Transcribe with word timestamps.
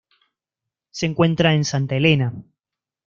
Se 0.89 1.05
encuentra 1.05 1.53
en 1.53 1.63
Santa 1.63 1.95
Helena. 1.95 2.33